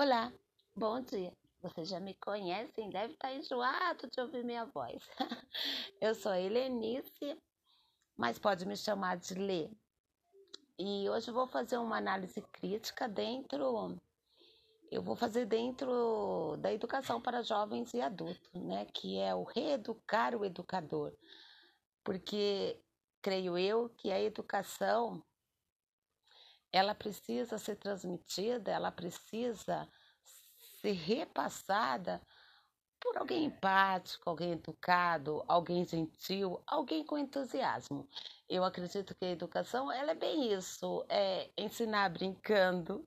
[0.00, 0.32] Olá,
[0.76, 1.32] bom dia.
[1.60, 5.02] Vocês já me conhecem, deve estar enjoado de ouvir minha voz.
[6.00, 7.36] Eu sou Helenice,
[8.16, 9.68] mas pode me chamar de Lê.
[10.78, 13.98] E hoje eu vou fazer uma análise crítica dentro.
[14.88, 18.86] Eu vou fazer dentro da educação para jovens e adultos, né?
[18.94, 21.12] Que é o reeducar o educador.
[22.04, 22.80] Porque
[23.20, 25.24] creio eu que a educação
[26.72, 29.88] ela precisa ser transmitida, ela precisa
[30.80, 32.20] ser repassada
[33.00, 38.08] por alguém empático, alguém educado, alguém gentil, alguém com entusiasmo.
[38.48, 43.06] Eu acredito que a educação ela é bem isso, é ensinar brincando,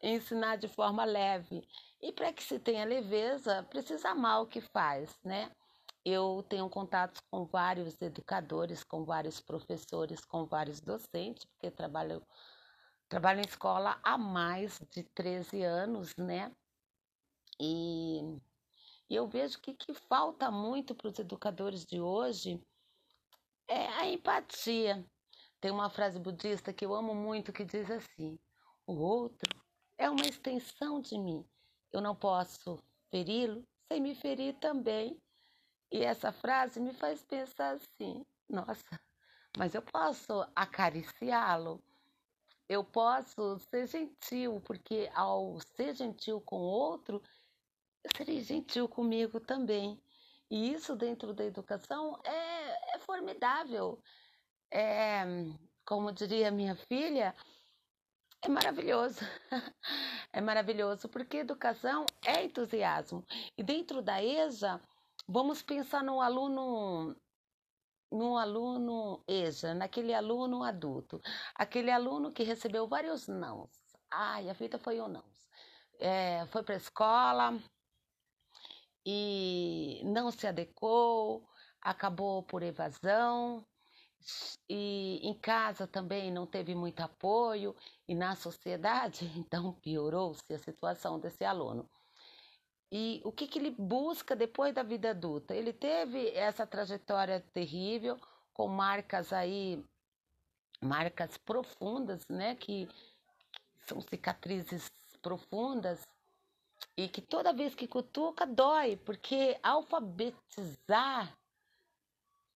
[0.00, 1.66] ensinar de forma leve.
[2.00, 5.50] E para que se tenha leveza, precisa amar o que faz, né?
[6.04, 12.20] Eu tenho contatos com vários educadores, com vários professores, com vários docentes, porque trabalho
[13.12, 16.50] Trabalho em escola há mais de 13 anos, né?
[17.60, 18.22] E,
[19.10, 22.58] e eu vejo que que falta muito para os educadores de hoje
[23.68, 25.06] é a empatia.
[25.60, 28.38] Tem uma frase budista que eu amo muito que diz assim:
[28.86, 29.62] o outro
[29.98, 31.46] é uma extensão de mim.
[31.92, 35.20] Eu não posso feri-lo sem me ferir também.
[35.90, 38.98] E essa frase me faz pensar assim: nossa,
[39.58, 41.84] mas eu posso acariciá-lo,
[42.72, 47.22] eu posso ser gentil, porque ao ser gentil com o outro,
[48.16, 50.02] serei gentil comigo também.
[50.50, 54.02] E isso dentro da educação é, é formidável.
[54.72, 55.22] É,
[55.84, 57.34] como diria minha filha,
[58.42, 59.20] é maravilhoso.
[60.32, 63.24] é maravilhoso, porque educação é entusiasmo.
[63.56, 64.80] E dentro da EJA,
[65.28, 67.14] vamos pensar no aluno
[68.12, 71.20] no aluno EJA, naquele aluno adulto,
[71.54, 73.70] aquele aluno que recebeu vários nãos.
[74.10, 75.24] Ai, a vida foi um não.
[75.98, 77.58] É, foi para a escola
[79.04, 81.48] e não se adequou,
[81.80, 83.66] acabou por evasão,
[84.68, 87.74] e em casa também não teve muito apoio,
[88.06, 91.88] e na sociedade, então piorou-se a situação desse aluno.
[92.94, 95.54] E o que, que ele busca depois da vida adulta?
[95.54, 98.20] Ele teve essa trajetória terrível,
[98.52, 99.82] com marcas aí,
[100.78, 102.54] marcas profundas, né?
[102.54, 102.86] Que
[103.86, 104.92] são cicatrizes
[105.22, 106.06] profundas
[106.94, 111.34] e que toda vez que cutuca dói, porque alfabetizar,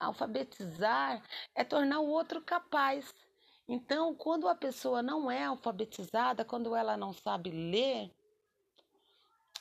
[0.00, 1.22] alfabetizar
[1.54, 3.14] é tornar o outro capaz.
[3.68, 8.10] Então, quando a pessoa não é alfabetizada, quando ela não sabe ler,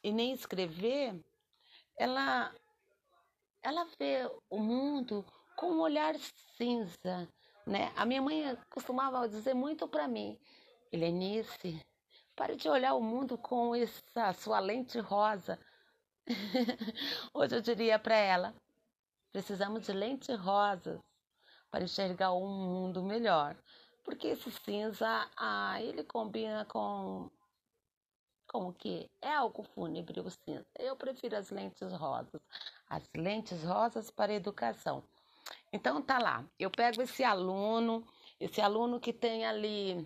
[0.03, 1.19] e nem escrever,
[1.97, 2.53] ela,
[3.61, 5.25] ela vê o mundo
[5.55, 6.15] com um olhar
[6.57, 7.29] cinza,
[7.65, 7.91] né?
[7.95, 10.37] A minha mãe costumava dizer muito para mim,
[10.91, 11.81] Helenice,
[12.35, 15.57] pare de olhar o mundo com essa sua lente rosa.
[17.33, 18.53] Hoje eu diria para ela,
[19.31, 20.99] precisamos de lentes rosas
[21.71, 23.55] para enxergar um mundo melhor.
[24.03, 27.31] Porque esse cinza, ah, ele combina com
[28.53, 30.63] com o que é algo fúnebre o cinza.
[30.77, 32.39] Eu prefiro as lentes rosas.
[32.87, 35.03] As lentes rosas para educação.
[35.73, 36.45] Então tá lá.
[36.59, 38.07] Eu pego esse aluno,
[38.39, 40.03] esse aluno que tem ali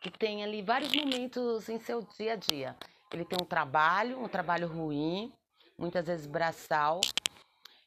[0.00, 2.76] que tem ali vários momentos em seu dia a dia.
[3.10, 5.32] Ele tem um trabalho, um trabalho ruim,
[5.78, 7.00] muitas vezes braçal.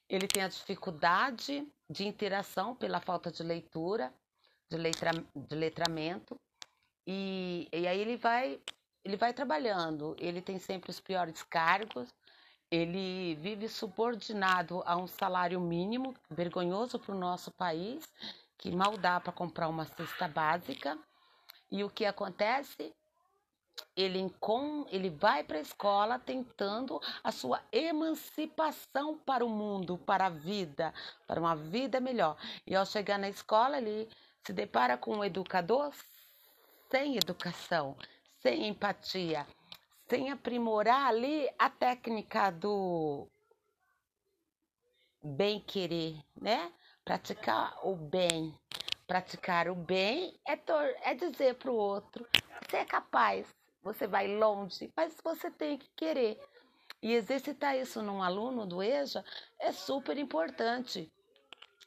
[0.09, 4.11] Ele tem a dificuldade de interação pela falta de leitura,
[4.71, 6.39] de, letra, de letramento.
[7.05, 8.59] E, e aí ele vai
[9.07, 12.13] ele vai trabalhando, ele tem sempre os piores cargos,
[12.69, 18.05] ele vive subordinado a um salário mínimo, vergonhoso para o nosso país,
[18.57, 20.99] que mal dá para comprar uma cesta básica.
[21.71, 22.93] E o que acontece?
[23.95, 30.25] Ele, com, ele vai para a escola tentando a sua emancipação para o mundo, para
[30.25, 30.93] a vida,
[31.25, 32.35] para uma vida melhor.
[32.65, 34.09] E ao chegar na escola, ele
[34.43, 35.93] se depara com um educador
[36.89, 37.95] sem educação,
[38.39, 39.47] sem empatia,
[40.09, 43.27] sem aprimorar ali a técnica do
[45.23, 46.71] bem querer, né?
[47.03, 48.57] Praticar o bem.
[49.05, 50.59] Praticar o bem é,
[51.09, 52.27] é dizer para o outro:
[52.61, 53.47] você é capaz,
[53.81, 56.39] você vai longe, mas você tem que querer.
[57.01, 59.23] E exercitar isso num aluno do EJA
[59.59, 61.11] é super importante.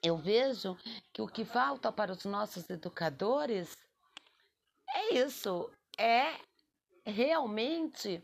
[0.03, 0.77] Eu vejo
[1.13, 3.77] que o que falta para os nossos educadores
[4.89, 5.71] é isso,
[6.01, 6.35] é
[7.05, 8.23] realmente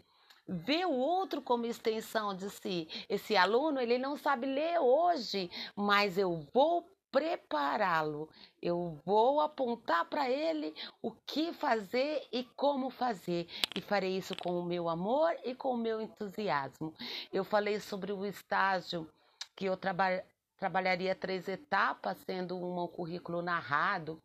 [0.49, 2.89] ver o outro como extensão de si.
[3.09, 8.29] Esse aluno, ele não sabe ler hoje, mas eu vou prepará-lo,
[8.61, 14.59] eu vou apontar para ele o que fazer e como fazer, e farei isso com
[14.59, 16.93] o meu amor e com o meu entusiasmo.
[17.33, 19.11] Eu falei sobre o estágio
[19.55, 20.23] que eu traba
[20.59, 24.23] trabalharia três etapas, sendo uma o currículo narrado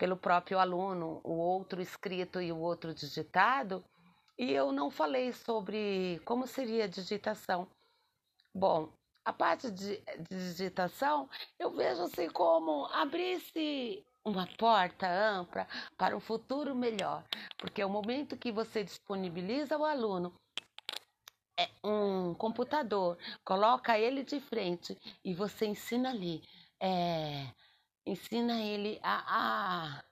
[0.00, 3.84] pelo próprio aluno, o outro escrito e o outro digitado,
[4.38, 7.68] e eu não falei sobre como seria a digitação.
[8.54, 8.88] Bom,
[9.26, 15.68] a parte de, digitação eu vejo assim como abrir-se uma porta ampla
[15.98, 17.22] para um futuro melhor,
[17.58, 20.34] porque o momento que você disponibiliza o aluno
[21.58, 26.42] é um computador, coloca ele de frente e você ensina ali,
[26.80, 27.52] é,
[28.06, 30.04] ensina ele a, a,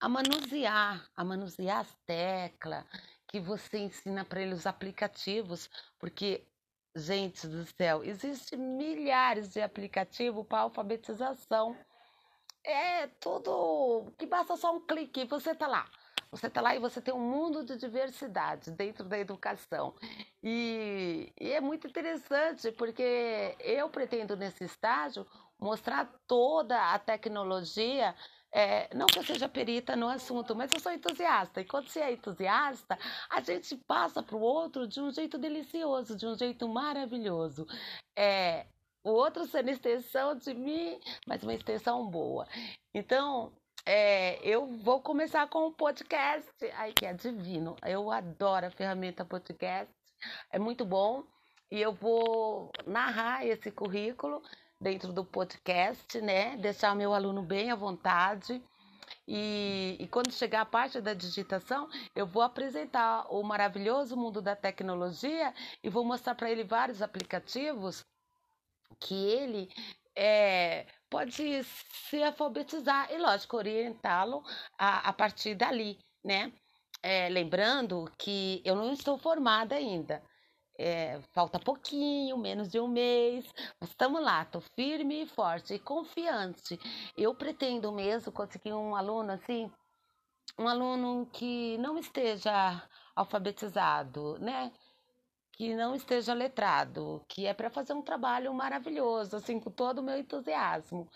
[0.00, 2.84] a manusear, a manusear as teclas,
[3.28, 6.46] que você ensina para ele os aplicativos, porque
[6.94, 11.76] Gente do céu, existem milhares de aplicativos para alfabetização.
[12.64, 15.88] É tudo que basta só um clique e você tá lá.
[16.32, 19.94] Você está lá e você tem um mundo de diversidade dentro da educação.
[20.42, 25.26] E, e, é muito interessante, porque eu pretendo, nesse estágio,
[25.60, 28.14] mostrar toda a tecnologia
[28.52, 31.60] é, não que eu seja perita no assunto, mas eu sou entusiasta.
[31.60, 32.98] E quando você é entusiasta,
[33.30, 37.64] a gente passa para o outro de um jeito delicioso, de um jeito maravilhoso.
[38.16, 38.66] É,
[39.04, 42.46] o outro sendo extensão de mim, mas uma extensão boa.
[42.92, 43.52] Então,
[43.86, 46.50] é, eu vou começar com o podcast.
[46.74, 47.76] Ai, que é divino.
[47.86, 49.94] Eu adoro a ferramenta podcast.
[50.50, 51.24] É muito bom.
[51.70, 54.42] E eu vou narrar esse currículo
[54.80, 56.56] dentro do podcast, né?
[56.56, 58.62] Deixar o meu aluno bem à vontade.
[59.26, 64.56] E, e, quando chegar a parte da digitação, eu vou apresentar o maravilhoso mundo da
[64.56, 68.04] tecnologia e vou mostrar para ele vários aplicativos
[68.98, 69.68] que ele
[70.16, 74.42] é, pode se alfabetizar e, lógico, orientá-lo
[74.78, 76.52] a, a partir dali, né?
[77.02, 80.22] É, lembrando que eu não estou formada ainda.
[80.82, 85.78] É, falta pouquinho, menos de um mês, mas estamos lá, estou firme e forte e
[85.78, 86.80] confiante.
[87.14, 89.70] Eu pretendo mesmo conseguir um aluno assim,
[90.58, 92.82] um aluno que não esteja
[93.14, 94.72] alfabetizado, né?
[95.52, 100.02] Que não esteja letrado, que é para fazer um trabalho maravilhoso, assim, com todo o
[100.02, 101.06] meu entusiasmo.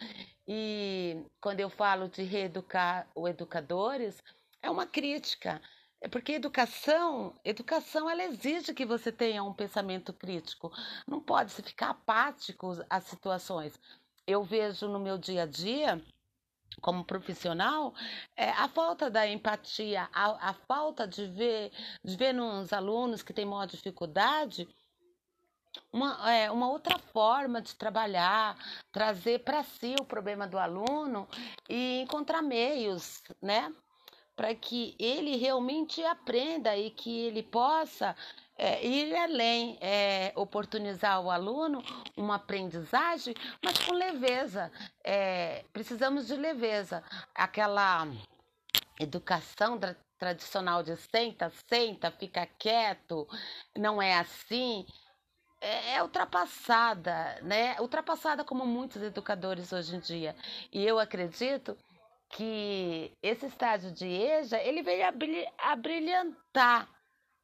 [0.46, 4.22] E quando eu falo de reeducar os educadores,
[4.60, 5.62] é uma crítica
[6.04, 10.70] é porque educação, educação ela exige que você tenha um pensamento crítico.
[11.08, 13.80] Não pode se ficar apático às situações.
[14.26, 15.98] Eu vejo no meu dia a dia,
[16.82, 17.94] como profissional,
[18.36, 21.72] é, a falta da empatia, a, a falta de ver,
[22.04, 24.68] de ver nos alunos que têm maior dificuldade
[25.90, 28.58] uma, é, uma outra forma de trabalhar,
[28.92, 31.26] trazer para si o problema do aluno
[31.66, 33.74] e encontrar meios, né?
[34.36, 38.16] Para que ele realmente aprenda e que ele possa
[38.56, 41.82] é, ir além, é, oportunizar ao aluno
[42.16, 44.70] uma aprendizagem, mas com leveza.
[45.02, 47.02] É, precisamos de leveza.
[47.34, 48.06] Aquela
[48.98, 53.28] educação tra tradicional de senta, senta, fica quieto,
[53.76, 54.86] não é assim.
[55.60, 57.78] É, é ultrapassada, né?
[57.80, 60.34] Ultrapassada como muitos educadores hoje em dia.
[60.72, 61.76] E eu acredito
[62.34, 66.88] que esse estágio de EJA, ele veio a, brilhantar,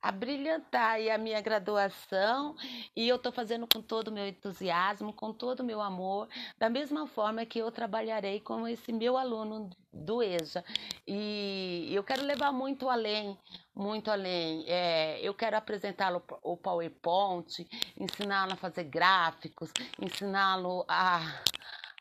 [0.02, 2.56] a brilhantar aí a minha graduação
[2.97, 6.28] e eu estou fazendo com todo o meu entusiasmo, com todo o meu amor,
[6.59, 10.64] da mesma forma que eu trabalharei com esse meu aluno do EJA.
[11.06, 13.38] E eu quero levar muito além,
[13.73, 14.64] muito além.
[14.66, 17.64] É, eu quero apresentá-lo o PowerPoint,
[17.97, 19.70] ensiná-lo a fazer gráficos,
[20.00, 21.20] ensiná-lo a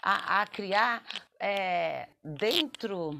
[0.01, 1.03] a, a criar
[1.39, 3.19] é, dentro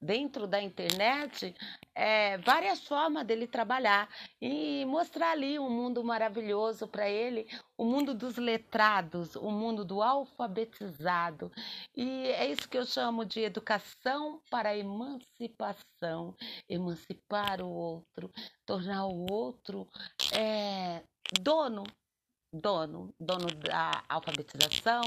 [0.00, 1.54] dentro da internet
[1.94, 4.08] é, várias formas dele trabalhar
[4.40, 10.02] e mostrar ali um mundo maravilhoso para ele, o mundo dos letrados, o mundo do
[10.02, 11.50] alfabetizado.
[11.96, 16.36] E é isso que eu chamo de educação para emancipação,
[16.68, 18.30] emancipar o outro,
[18.66, 19.88] tornar o outro
[20.32, 21.02] é,
[21.40, 21.84] dono
[22.60, 25.02] dono, dono da alfabetização,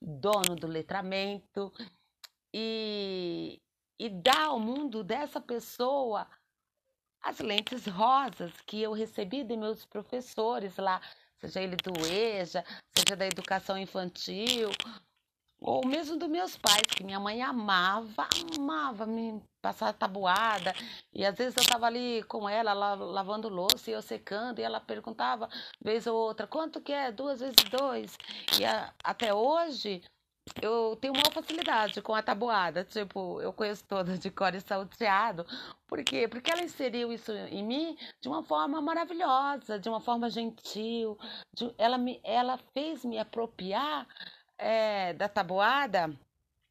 [0.00, 1.72] dono do letramento.
[2.52, 3.60] E,
[3.98, 6.28] e dar ao mundo dessa pessoa
[7.22, 11.00] as lentes rosas que eu recebi de meus professores lá,
[11.40, 12.64] seja ele do EJA,
[12.96, 14.70] seja da educação infantil,
[15.66, 20.74] ou mesmo dos meus pais, que minha mãe amava, amava me passar tabuada.
[21.10, 24.78] E às vezes eu estava ali com ela, lavando louça e eu secando, e ela
[24.78, 25.48] perguntava,
[25.82, 27.10] vez ou outra, quanto que é?
[27.10, 28.18] Duas vezes dois.
[28.60, 30.02] E a, até hoje,
[30.60, 35.46] eu tenho uma facilidade com a tabuada, tipo, eu conheço toda de cor e salteado.
[35.86, 36.28] Por quê?
[36.28, 41.18] Porque ela inseriu isso em mim de uma forma maravilhosa, de uma forma gentil.
[41.56, 44.06] De, ela, me, ela fez me apropriar
[44.58, 46.14] é, da tabuada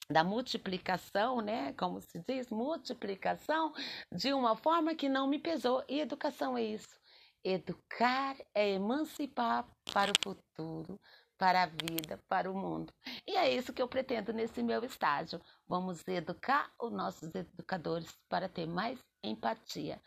[0.09, 1.73] da multiplicação, né?
[1.73, 3.73] Como se diz, multiplicação,
[4.11, 5.83] de uma forma que não me pesou.
[5.87, 6.99] E educação é isso.
[7.43, 10.99] Educar é emancipar para o futuro,
[11.37, 12.93] para a vida, para o mundo.
[13.27, 15.41] E é isso que eu pretendo nesse meu estágio.
[15.67, 20.01] Vamos educar os nossos educadores para ter mais empatia.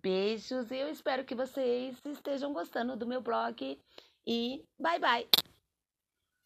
[0.00, 3.80] Beijos e eu espero que vocês estejam gostando do meu blog.
[4.26, 5.45] E bye bye!